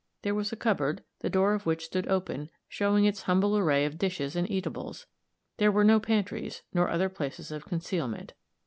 There 0.23 0.33
was 0.33 0.51
a 0.51 0.55
cupboard, 0.55 1.03
the 1.19 1.29
door 1.29 1.53
of 1.53 1.67
which 1.67 1.85
stood 1.85 2.07
open, 2.07 2.49
showing 2.67 3.05
its 3.05 3.21
humble 3.21 3.55
array 3.55 3.85
of 3.85 3.99
dishes 3.99 4.35
and 4.35 4.49
eatables 4.49 5.05
there 5.57 5.71
were 5.71 5.83
no 5.83 5.99
pantries, 5.99 6.63
nor 6.73 6.89
other 6.89 7.07
places 7.07 7.51
of 7.51 7.65
concealment. 7.65 8.33